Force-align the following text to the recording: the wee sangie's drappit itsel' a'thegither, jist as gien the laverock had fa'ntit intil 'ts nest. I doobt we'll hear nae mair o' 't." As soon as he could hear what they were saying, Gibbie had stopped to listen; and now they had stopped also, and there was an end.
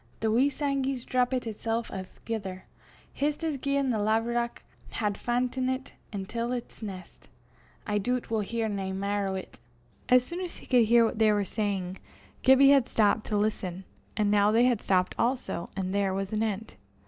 the 0.19 0.31
wee 0.31 0.49
sangie's 0.49 1.05
drappit 1.05 1.45
itsel' 1.45 1.85
a'thegither, 1.91 2.63
jist 3.13 3.43
as 3.43 3.55
gien 3.59 3.91
the 3.91 3.99
laverock 3.99 4.63
had 4.93 5.13
fa'ntit 5.13 5.91
intil 6.11 6.51
'ts 6.59 6.81
nest. 6.81 7.29
I 7.85 7.99
doobt 7.99 8.31
we'll 8.31 8.39
hear 8.39 8.67
nae 8.67 8.93
mair 8.93 9.27
o' 9.27 9.39
't." 9.39 9.59
As 10.09 10.23
soon 10.25 10.41
as 10.41 10.57
he 10.57 10.65
could 10.65 10.85
hear 10.85 11.05
what 11.05 11.19
they 11.19 11.31
were 11.31 11.43
saying, 11.43 11.99
Gibbie 12.41 12.71
had 12.71 12.89
stopped 12.89 13.27
to 13.27 13.37
listen; 13.37 13.83
and 14.17 14.31
now 14.31 14.49
they 14.51 14.63
had 14.63 14.81
stopped 14.81 15.13
also, 15.19 15.69
and 15.75 15.93
there 15.93 16.15
was 16.15 16.33
an 16.33 16.41
end. 16.41 16.73